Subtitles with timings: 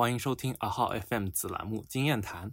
[0.00, 2.48] 欢迎收听阿浩 FM 子栏目《经验谈》。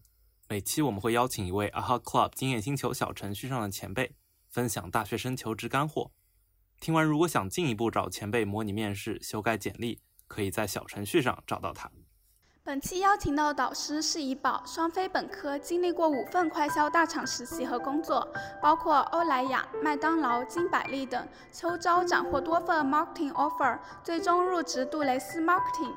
[0.49, 4.17] 每期我们会邀请一位阿浩 Club 经验星球小程序上的前辈，
[4.49, 6.11] 分享大学生求职干货。
[6.81, 11.89] 听完，如果想进一步找前辈模拟面试、修改简历，可以在小程序上找到他。
[12.65, 18.27] 本期邀请到的导师是怡宝，双非本科，经历过五份快销大厂实习和工作，
[18.61, 21.25] 包括欧莱雅、麦当劳、金百利等。
[21.53, 25.95] 秋招斩获多份 marketing offer，最终入职杜蕾斯 marketing。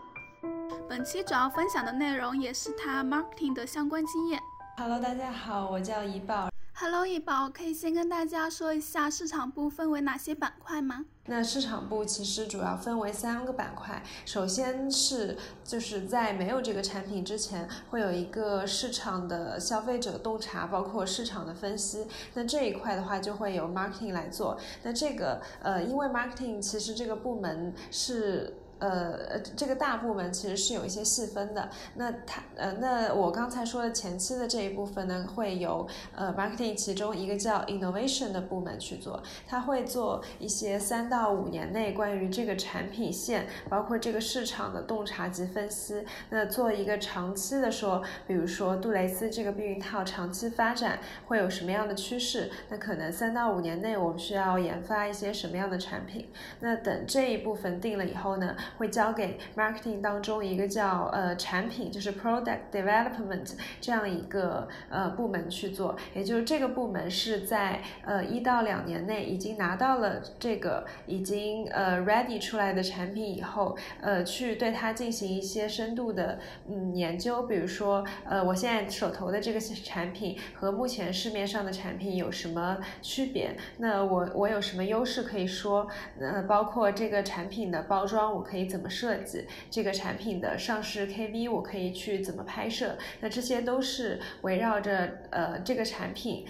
[0.89, 4.41] 本期主要分享的内容也是他 marketing 的相关经验。
[4.77, 6.49] Hello，大家好，我叫怡宝。
[6.75, 11.05] Hello，怡宝，可以先跟大家说一下市场部分为哪些板块吗？
[11.27, 22.07] 那市场部其实主要分为三个板块，首先是就是在没有这个产品之前，会有一个市场的消费者洞察，包括市场的分析。
[22.33, 24.59] 那这一块的话，就会由 marketing 来做。
[24.83, 28.57] 那这个呃，因为 marketing 其实这个部门是。
[28.81, 31.69] 呃，这个大部门其实是有一些细分的。
[31.95, 46.03] 那它呃，那我刚才说的前期的这一部分呢，会由呃 marketing 其中一个叫 innovation 的部门去做，他会做一些三到五年内关于这个产品线，包括这个市场的洞察及分析。
[46.31, 52.51] 那做一个长期的说，比如说杜蕾斯这个避孕套长期发展会有什么样的趋势？
[52.71, 56.31] 那可能三到五年内我们需要研发一些什么样的产品？
[56.61, 58.57] 那等这一部分定了以后呢？
[58.79, 83.57] 会交给 marketing 当中一个叫呃产品，就是 product development 这样一个呃部门去做，也就是这个部门是在呃一到两年内已经拿到了这个已经呃 ready 出来的产品以后，呃去对它进行一些深度的嗯研究，比如说呃我现在手头的这个产品和目前市面上的产品有什么区别？
[83.79, 85.89] 那我我有什么优势可以说？
[86.21, 88.60] 呃包括这个产品的包装，我可以。
[88.67, 91.51] 怎么设计这个产品的上市 KV？
[91.51, 92.97] 我可以去怎么拍摄？
[93.21, 96.47] 那这些都是围绕着呃这个产品。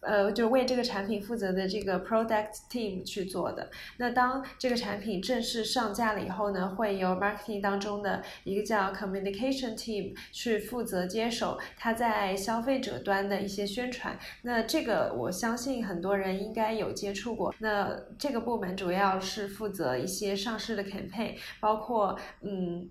[0.00, 3.70] 呃，就为这个产品负责的这个 product team 去做的。
[3.98, 14.18] 那当这个产品正式上架了以后呢，会由 marketing 当中的一个叫 communication team 去负责接手它在消费者端的一些宣传。
[14.42, 17.54] 那这个我相信很多人应该有接触过。
[17.58, 22.90] 那这个部门主要是负责一些上市的 campaign，包括嗯。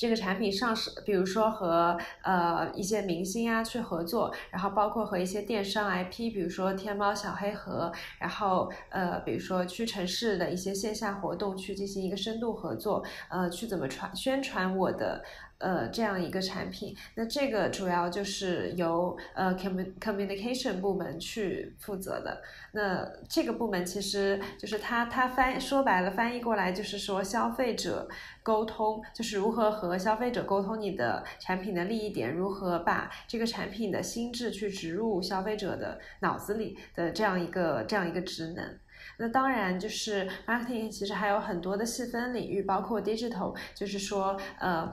[0.00, 15.22] 这个产品上市，比如说和呃一些明星啊去合作，然后包括和一些电商 IP，比如说天猫小黑盒，然后呃比如说屈臣氏的一些线下活动去进行一个深度合作，呃去怎么传宣传我的。
[15.60, 22.42] 呃，这样一个产品，那这个主要就是由呃 communication 部门去负责的。
[22.72, 28.08] 那这个部门其实就是它，它翻说白了翻译过来就是说消费者
[28.42, 38.78] 沟通，就是如何和消费者沟通你的产品的利益点，如何把这个产品的心智去植入消费者的脑子里的这样一个这样一个职能。
[39.18, 44.90] 那当然就是 marketing 其实还有很多的细分领域，包括 digital，就是说呃。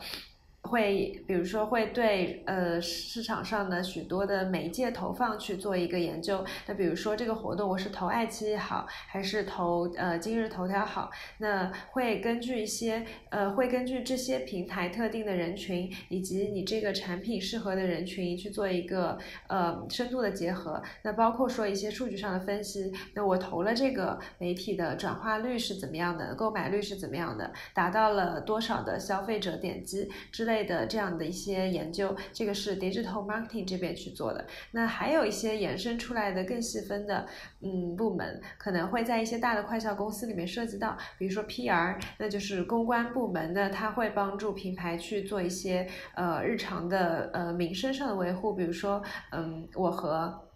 [0.68, 6.46] 会，比如说会对呃市场上的许多的媒介投放去做一个研究。
[6.66, 11.10] 那比如说这个活动我是投爱奇艺好，还是投呃今日头条好？
[11.38, 19.18] 那会根据一些呃会根据这些平台特定的人群，以及你这个产品适合的人群去做一个
[19.48, 20.84] 呃深度的结合。
[21.04, 22.92] 那包括说一些数据上的分析。
[23.16, 26.36] 那我投了这个媒体的转化率是怎么样的？
[26.36, 27.52] 购买率是怎么样的？
[27.74, 30.57] 达到了多少的消费者点击之类。
[30.64, 34.46] 的这样的一些研究，这个是 digital marketing 这边去做的。
[34.72, 37.28] 那还有一些衍生出来的更细分的，
[37.62, 49.02] 嗯，部门可能会在一些大的快销公司里面涉及到，比如说 PR，那就是公关部门呢，它会帮助品牌去做一些呃日常的呃名声上的维护，比如说，
[49.32, 50.47] 嗯，我和。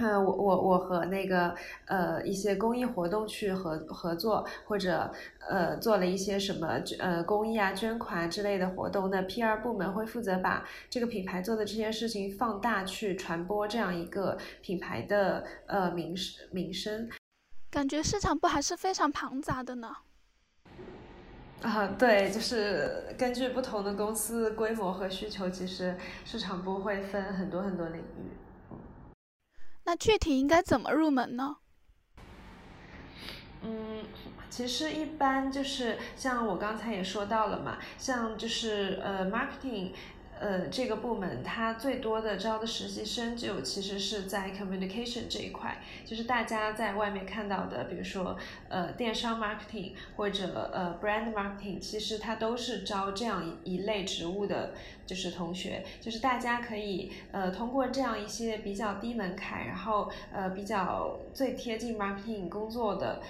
[0.00, 5.12] 呃，我我我和那个呃一些公益活动去合合作，或者
[5.46, 16.14] 呃做了一些什么呃公益啊捐款之类的活动，那 PR 部门会负责把这个品牌做的这些事情放大去传播这样一个品牌的呃名
[16.50, 17.06] 名声。
[17.70, 19.94] 感觉市场部还是非常庞杂的呢。
[21.60, 25.94] 啊，对，就是根据不同的公司规模和需求，其实
[26.24, 28.32] 市场部会分很多很多领域。
[29.90, 31.56] 那具体应该怎么入门呢？
[33.64, 34.04] 嗯，
[34.48, 39.90] 其实一般就是像我刚才也说到了嘛，像就是呃，marketing。
[40.40, 45.76] 呃，这个部门它最多的招的实习生就其实是在 communication 这一块，
[46.06, 48.38] 就是大家在外面看到的，比如说
[48.70, 54.72] 呃电商 marketing 或者呃 brand marketing，其实它都是招这样一类职务的，
[55.06, 63.20] 就是同学，就是大家可以呃通过这样一些比较低门槛，然后呃比较最贴近 marketing 工作的。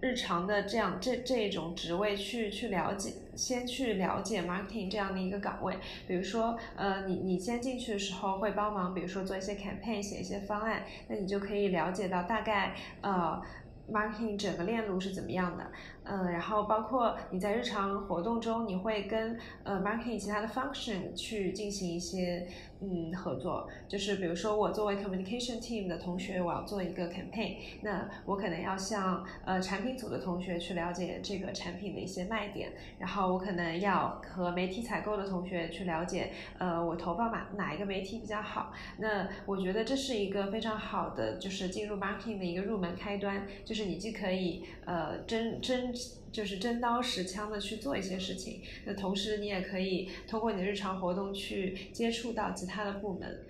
[0.00, 5.76] 日常的这样这这种职位去去了解，先去了解 marketing 这样的一个岗位，
[6.06, 13.42] 比如说呃你你先进去的时候会帮忙，比如说做一些 campaign 写一些方案，那你就可以了解到大概呃
[13.90, 15.70] marketing 整个链路是怎么样的。
[16.04, 22.48] 嗯，然后包括你在日常活动中，你会跟呃 marketing 其他的 function 去进行一些
[22.80, 45.89] 嗯合作，就是比如说我作为 communication team 的同学，我要做一个 campaign，那我可能要向呃产品组的同学去了解这个产品的一些卖点，然后我可能要和媒体采购的同学去了解，呃我投放哪哪一个媒体比较好，那我觉得这是一个非常好的就是进入 marketing 的一个入门开端，就是你既可以呃真真。
[46.32, 53.46] 就是真刀实枪的去做一些事情，那同时你也可以通过你的日常活动去接触到其他的部门。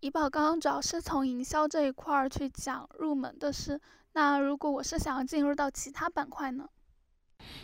[0.00, 3.80] 怡宝刚刚主要是从营销这一块儿去讲入门的事，
[4.12, 6.68] 那如果我是想要进入到其他板块呢？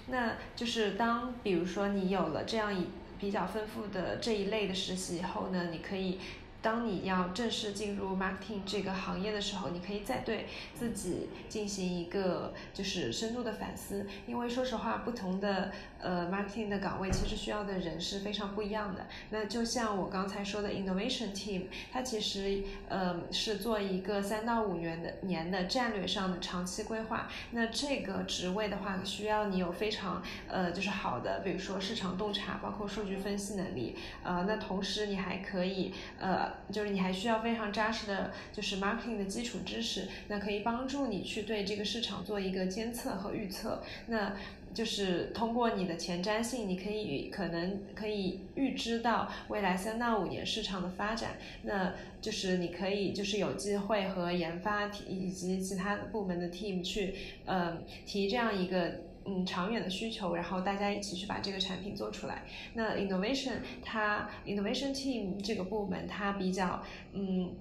[0.07, 2.87] 那就是当比如说你有了这样一
[3.19, 6.19] 比较丰富的这一类的实习以后呢，你可以。
[6.61, 15.71] 当你要正式进入 marketing 这个行业的时候，你可以再对自己进行一个就是深度的反思，因为说实话，不同的
[16.01, 19.07] 呃 marketing 的岗位其实需要的人是非常不一样的。
[19.31, 27.29] 那就像我刚才说的 innovation team，它其实呃是做一个三到五年的年的战略上的长期规划。
[27.53, 33.97] 那这个职位的话，需要你有非常呃就是好的，比如说市场洞察，包括数据分析能力。
[34.25, 36.48] 呃，那同时你还可以呃。
[36.73, 43.83] 就是你还需要非常扎实的，就是 marketing 的基础知识，那可以帮助你去对这个市场做一个监测和预测。
[44.07, 44.37] 那
[44.75, 51.39] 就是通过你的前瞻性，你可以可能可以预知到未来三到五年市场的发展。
[51.63, 59.08] 那就是你可以就是有机会和研发以及其他部门的 team 去，呃，提这样一个。
[59.29, 62.45] 嗯，长远的需求，然后大家一起去把这个产品做出来。
[62.73, 66.83] 那 innovation 它 innovation team 这个部门它比较
[67.13, 67.55] 嗯。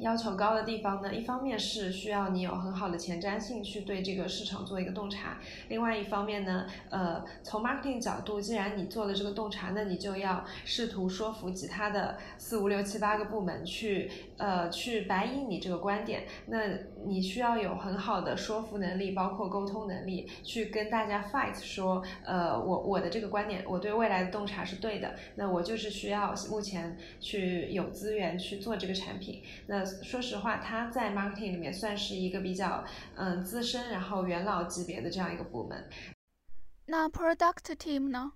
[0.00, 5.38] 要求高的地方呢，一方面是需要你有很好的前瞻性去对这个市场做一个洞察，
[5.68, 16.24] 另外一方面呢，呃，从 marketing 角度，既然你做了这个洞察，那你就要试图说服其他的四五六七八个部门去，呃，去白印你这个观点。
[16.46, 16.60] 那
[17.06, 25.14] 你需要有很好的说服能力，包括沟通能力，去跟大家 fight 说，呃，我我的这个观点，我对未来的洞察是对的。
[25.36, 29.42] 那我就是需要目前去有资源去做这个产品。
[29.66, 32.84] 那说实话，他在 marketing 里面算是一个比较
[33.14, 35.88] 嗯资深，然后元老级别的这样一个部门。
[36.86, 38.32] 那 product team 呢？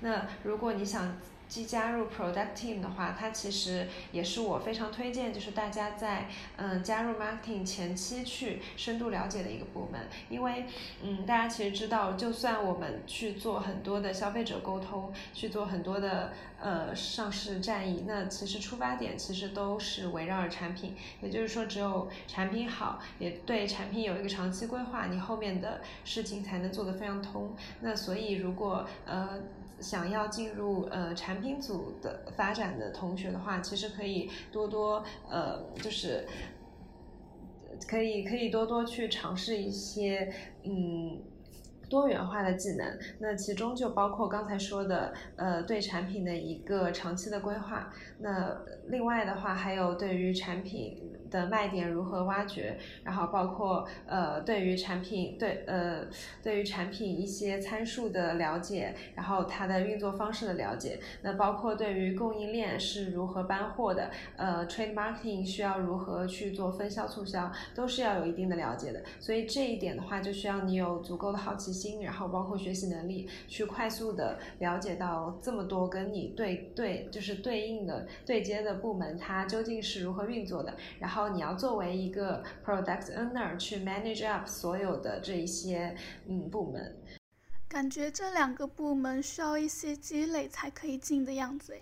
[0.00, 1.16] 那如果你想。
[1.48, 10.66] 即加入 product team 的话，它其实也是我非常推荐，就是大家在嗯加入 marketing 前期去深度了解的一个部门，因为
[11.02, 27.54] 嗯大家其实知道，就算我们去做很多的消费者沟通，去做很多的呃上市战役，那其实出发点其实都是围绕着产品，也就是说只有产品好，也对产品有一个长期规划，你后面的事情才能做得非常通。
[27.80, 29.40] 那所以如果呃。
[29.80, 36.26] 想要进入呃产品组的发展的同学的话，其实可以多多呃，就是
[37.88, 40.32] 可以可以多多去尝试一些
[40.64, 41.22] 嗯
[41.88, 42.98] 多元化的技能。
[43.18, 47.92] 那其中就包括刚才说的呃对产品的一个长期的规划。
[48.18, 51.14] 那另外的话，还有对于产品。
[51.30, 56.06] 的卖点如何挖掘，然后包括呃对于产品对呃
[56.42, 69.02] 对于产品一些参数的了解，然后它的运作方式的了解，那包括对于供应链是如何搬货的，呃 trade marketing 需要如何去做分销促销，都是要有一定的了解的。
[69.20, 81.17] 所以这一点的话，就需要你有足够的好奇心，然后包括学习能力，去快速的了解到这么多跟你对对就是对应的对接的部门，它究竟是如何运作的，然后。
[81.18, 85.96] 然后你要作为一个 product owner 去 manage up 所有的这一些
[86.28, 86.96] 嗯部门，
[87.68, 91.76] 感觉这两个部门需要一些积累才可以进的样子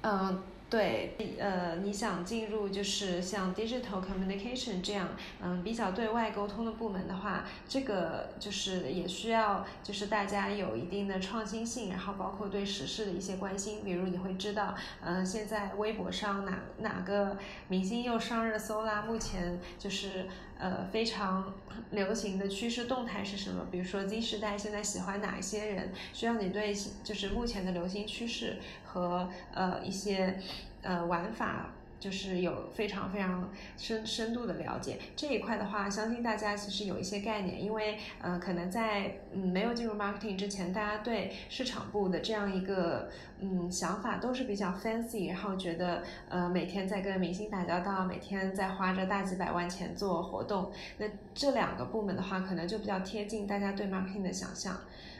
[0.00, 5.08] 嗯，对，呃，你想进入就是像 digital communication 这样，
[5.40, 17.36] 嗯，比较对外沟通的部门的话，这个就是也需要就是大家有一定的创新性，然后包括对时事的一些关心，比如你会知道，嗯，现在微博上哪哪个
[17.68, 20.26] 明星又上热搜啦，目前就是
[20.58, 21.54] 呃非常
[21.90, 23.66] 流行的趋势动态是什么？
[23.70, 25.92] 比如说 Z 时代现在喜欢哪一些人？
[26.12, 28.58] 需要你对就是目前的流行趋势。
[28.96, 30.40] 和呃一些
[30.80, 43.08] 呃玩法，就是有非常非常深深度的了解这一块的话，相信大家其实有一些概念，因为呃可能在嗯没有进入 marketing 之前，大家对市场部的这样一个
[43.40, 54.78] 嗯想法都是比较 fancy，然后觉得呃每天在跟明星打交道，每天在花着大几百万钱做活动，那这两个部门的话，可能就比较贴近大家对 marketing 的想象。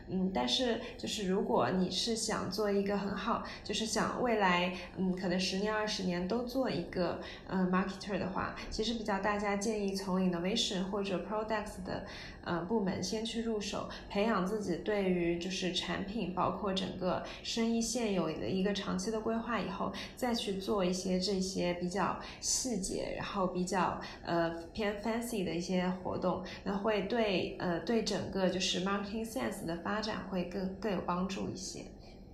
[0.08, 12.04] 嗯，但是就是如果你是想做一个很好，就是想未来，嗯，可能十年二十年都做一个，嗯，marketer 的话，其实比较大家建议从 innovation 或者 products 的。
[12.46, 31.86] 呃，部门先去入手，培养自己对于就是产品，包括整个生意现有的一个长期的规划以后，再去做一些这些比较细节，然后比较呃偏 fancy 的一些活动，那会对呃对整个就是 marketing sense 的发展会更更有帮助一些。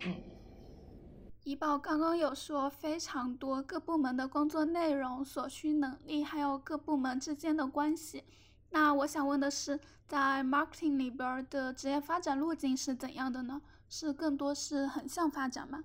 [0.05, 0.15] 嗯，
[1.45, 8.23] 怡宝刚刚有说非常多各部门的工作内容、所需能力，还有各部门之间的关系。
[8.71, 13.61] 那我想问的是，在 marketing 里边的职业发展路径是怎样的呢？
[13.89, 15.83] 是更多是横向发展吗？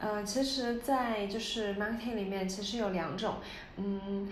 [0.00, 3.36] 呃，其实，在就是 marketing 里面，其实有两种，
[3.78, 4.28] 嗯，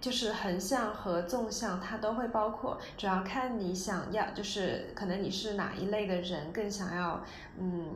[0.00, 7.24] 就是横向和纵向，它都会包括，主要看你想要，就是可能你是哪一类的人，更想要，
[7.56, 7.94] 嗯。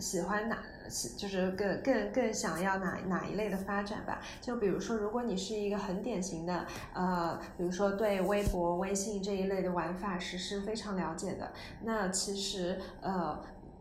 [0.00, 0.58] 喜欢哪，
[1.16, 4.20] 就是更更更想要哪哪一类的发展吧？
[4.40, 11.52] 就比如说，如果你是一个很典型的，呃，比如说对微博、微信这一类的玩法实施非常了解的，
[11.82, 13.38] 那其实呃。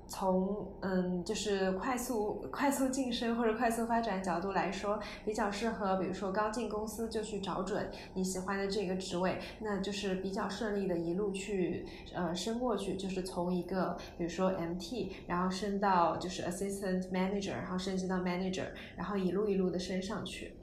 [0.07, 20.53] 从嗯，就是快速快速晋升或者快速发展角度来说，比较适合，比如说刚进公司就去找准你喜欢的这个职位，那就是比较顺利的一路去呃升过去，就是从一个比如说 MT，然后升到就是 Assistant Manager，然后升级到 Manager，然后一路一路的升上去。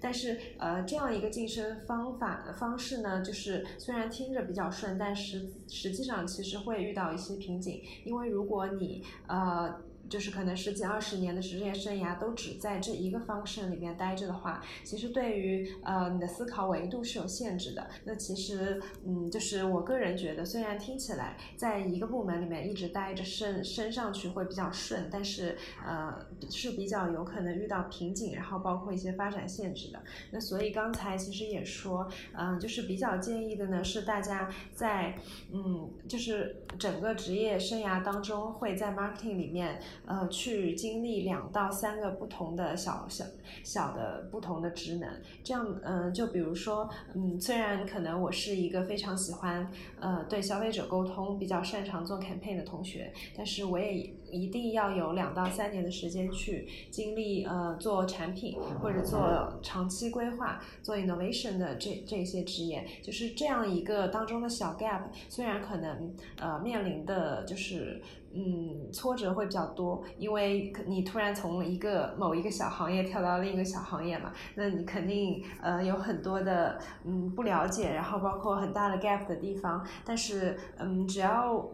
[0.00, 9.80] 但是，呃，这样一个晋升方法方式呢，就是虽然听着比较顺，但实实际上其实会遇到一些瓶颈，因为如果你呃。
[10.08, 17.88] 就是可能十几二十年的职业生涯都只在这一个方式里面待着的话，其实对于呃你的思考维度是有限制的。
[18.04, 26.14] 那其实嗯，就是我个人觉得，虽然听起来在一个部门里面一直待着升升上去会比较顺，但是呃
[26.50, 30.02] 是比较有可能遇到瓶颈，然后包括一些发展限制的。
[30.30, 35.16] 那所以刚才其实也说，嗯，就是比较建议的呢是大家在
[35.52, 39.80] 嗯就是整个职业生涯当中会在 marketing 里面。
[40.06, 43.24] 呃，去经历两到三个不同的小小
[43.62, 45.08] 小的不同的职能，
[45.42, 49.70] 这样，嗯，就比如说，嗯，虽然可能我是一个非常喜欢，
[50.00, 53.94] 呃，对消费者沟通比较擅长做 campaign 的同学，但是我也
[54.30, 68.02] 一定要有两到三年的时间去经历，呃，做产品或者做长期规划、做 innovation 的这这些职业，就是这样一个当中的小 gap，虽然可能，呃，面临的就是。
[68.34, 81.64] 嗯，挫折会比较多，因为你突然从一个某一个小行业跳到另一个小行业嘛，那你肯定呃有很多的嗯不了解，然后包括很大的 gap 的地方，但是嗯只要。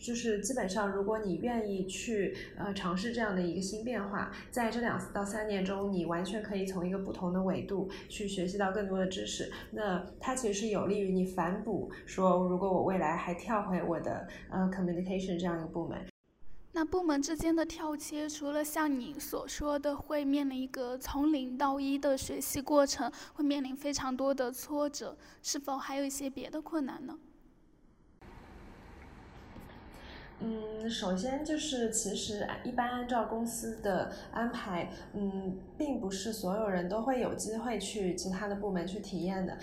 [0.00, 9.52] 就是基本上，如果你愿意去呃尝试这样的一个新变化，在这两到三年中，你完全可以从一个不同的维度去学习到更多的知识。
[9.72, 15.98] 那它其实有利于你反哺说，如果我未来还跳回我的呃 communication 这样一个部门。
[16.72, 27.18] 那部门之间的跳切，除了像你所说的会面临一个从零到一的学习过程，会面临非常多的挫折，是否还有一些别的困难呢？
[30.38, 39.56] 嗯，首先就是其实一般按照公司的安排，嗯，并不是所有人都会有机会去其他的部门去体验的，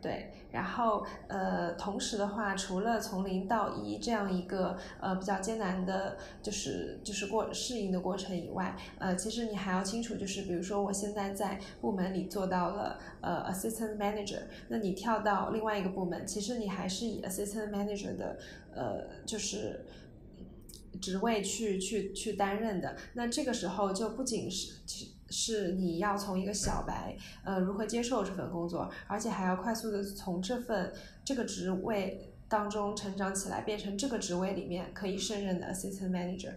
[0.00, 0.30] 对。
[0.52, 18.36] 然后呃，同时的话，除了从零到一这样一个呃比较艰难的，就是就是过适应的过程以外，呃，其实你还要清楚，就是比如说我现在在部门里做到了呃 assistant manager，那你跳到另外一个部门，其实你还是以 assistant manager 的
[18.72, 19.80] 呃就是。
[21.00, 22.96] 职位去去去担任的。
[23.14, 24.74] 那这个时候就不仅是
[25.30, 30.92] 是你要从一个小白呃如何接受这份工作，而且还要快速的从这份
[31.24, 36.52] 这个职位当中成长起来，变成这个职位里面可以胜任的 assistant manager。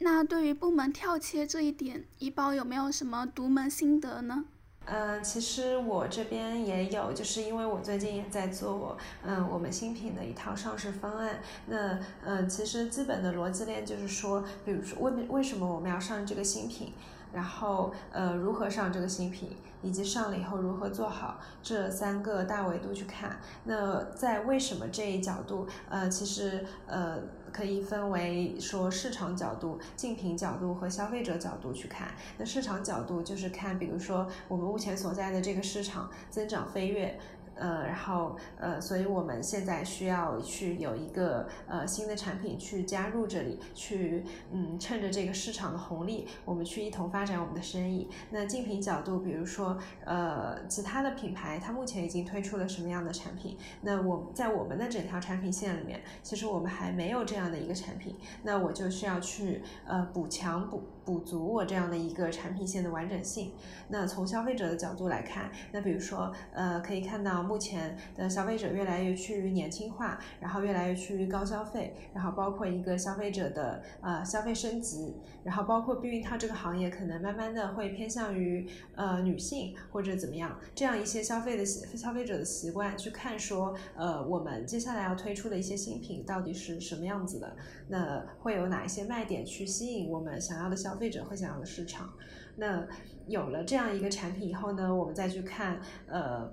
[0.00, 4.46] 那对于部门跳切这一点，怡宝有没有什么独门心得呢？
[4.86, 11.40] 嗯，其实我这边也有，就是因为我最近也在做嗯我们新品的一套上市方案。
[11.66, 16.92] 那嗯，其实基本的逻辑链就是说，比如说为为什么我们要上这个新品，
[17.32, 19.56] 然后呃如何上这个新品。
[19.84, 27.18] 以及上了以后如何做好这三个大维度去看，那在为什么这一角度，呃，其实呃
[27.54, 32.12] 可以分为说市场角度、竞品角度和消费者角度去看。
[32.36, 37.16] 那市场角度就是看，比如说我们目前所在的这个市场增长飞跃。
[37.56, 48.08] 呃，然后呃，所以我们现在需要去有一个呃新的产品去加入这里，去嗯趁着这个市场的红利，我们去一同发展我们的生意。
[48.30, 53.56] 那竞品角度，比如说呃其他的品牌，它目前已经推出了什么样的产品？
[53.82, 60.82] 那我在我们的整条产品线里面，其实我们还没有这样的一个产品，那我就需要去呃补强补。
[61.04, 63.52] 补足我这样的一个产品线的完整性。
[63.88, 87.54] 那从消费者的角度来看，那比如说，呃，可以看到目前的消费者越来越趋于年轻化，然后越来越趋于高消费，然后包括一个消费者的呃消费升级，然后包括避孕套这个行业可能慢慢的会偏向于呃女性或者怎么样，这样一些消费的消费者的习惯去看说，呃，我们接下来要推出的一些新品到底是什么样子的，
[87.88, 90.93] 那会有哪一些卖点去吸引我们想要的消。
[90.94, 92.14] 消费者会想要的市场，
[92.54, 92.86] 那
[93.26, 96.52] 有了这样一个产品以后呢，我们再去看，呃，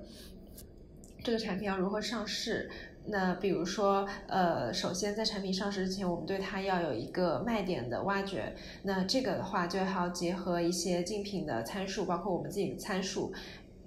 [1.23, 2.71] 这个产品要如何上市。
[3.05, 8.55] 那比如说，呃，首先在产品上市之前，我们对它要有一个卖点的挖掘。
[8.81, 13.31] 那这个的话，就要结合一些竞品的参数，包括我们自己的参数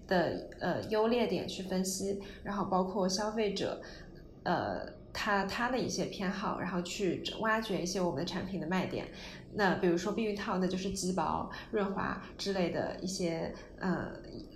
[0.07, 3.81] 的呃优劣点去分析，然后包括消费者，
[4.45, 9.07] 呃，他他的一些偏好，然后去挖掘一些我们的产品的卖点。
[9.55, 14.13] 那比如说避孕套，那就是极薄、润滑之类的一些，呃，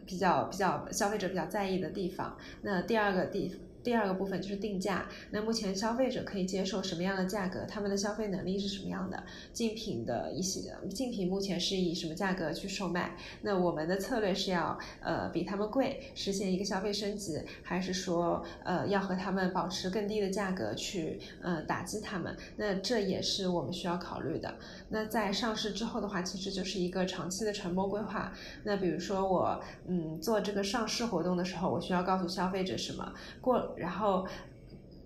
[0.07, 2.37] 比较比较消费者比较在意的地方。
[2.63, 3.61] 那第二个地。
[3.83, 5.09] 第二个部分就是定价。
[5.31, 7.65] 那目前消费者可以接受什么样的价格？
[7.67, 9.23] 他们的消费能力是什么样的？
[9.53, 13.17] 竞品的一些竞品目前是以什么价格去售卖？
[13.43, 22.37] 那我们的策略是要呃比他们贵，实现一个消费升级，还是说呃要和他们保持更低的价格去呃打击他们？
[22.57, 24.55] 那这也是我们需要考虑的。
[24.91, 28.33] 那在上市之后的话，其实就是一个长期的传播规划。
[28.65, 33.13] 那比如说我嗯做这个上市活动的时候，我需要告诉消费者什么？
[33.41, 34.27] 过然后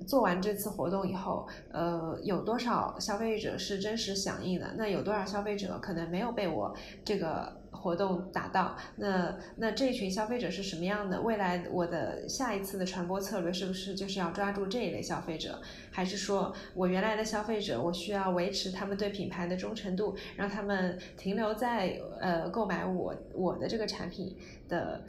[0.06, 4.74] 做完这次活动以后，呃，有多少消费者是真实响应的？
[4.76, 8.76] 那有多少消费者可能没有被我这个活动打到？
[8.96, 11.20] 那那这群消费者是什么样的？
[11.20, 15.60] 未来我的下一次的传播策略是不是就是要抓住这一类消费者？
[15.92, 24.36] 还是说我原来的消费者，我需要维持他们对品牌的忠诚度，让他们停留在呃购买我我的这个产品
[24.68, 25.04] 的？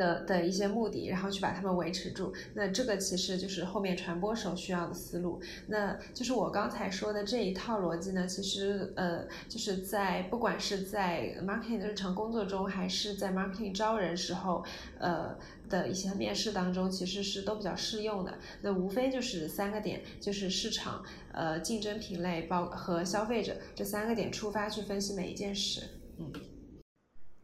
[0.00, 2.32] 的的一些目的，然后去把它们维持住。
[2.54, 5.38] 那这个其实就是后面传播时候需要的思路。
[5.66, 14.64] 那就是我刚才说的这一套逻辑呢，其实呃，就是在不管是在 marketing 的日常工作中，还是在 marketing 招人时候，
[14.98, 15.36] 呃
[15.68, 18.38] 的一些面试当中，其实是都比较适用的。
[18.62, 25.82] 那无非就是三个点，就是市场、呃竞争品类包和消费者这三个点出发去分析每一件事。
[26.18, 26.32] 嗯。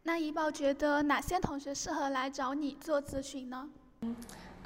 [0.07, 3.67] 那怡宝觉得哪些同学适合来找你做咨询呢？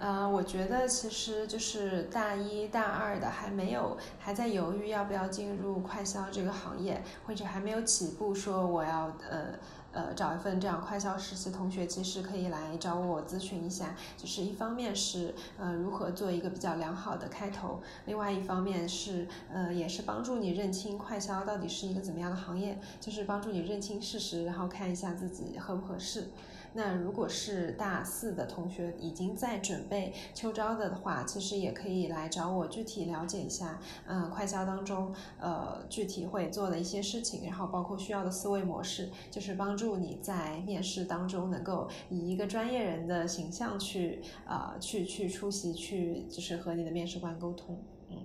[0.01, 9.59] 呃，我觉得其实就是大一大二的还没有还在犹豫要不要进入快销这个行业，或者还没有起步说我要呃。
[9.93, 13.93] 呃，找一份这样快销实习，同学其实可以来找我咨询一下。
[14.15, 26.29] 就是一方面是呃如何做一个比较良好的开头，另外一方面是呃也是帮助你认清快销到底是一个怎么样的行业，就是帮助你认清事实，然后看一下自己合不合适。
[26.73, 47.77] 那如果是大四的同学已经在准备秋招的话，其实也可以来找我具体了解一下，嗯，快销当中呃具体会做的一些事情，然后包括需要的思维模式，就是帮助你在面试当中能够以一个专业人的形象去啊去去出席，去就是和你的面试官沟通。
[48.09, 48.17] 嗯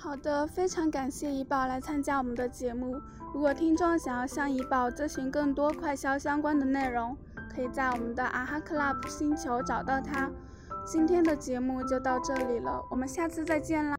[0.00, 2.96] 好的，非常感谢怡宝来参加我们的节目。
[3.34, 7.16] 如果听众想要向怡宝咨询更多快销相关的内容，
[7.54, 10.30] 可以在我们的啊哈 club 星球找到他。
[10.84, 13.96] 今天的节目就到这里了，我们下次再见啦。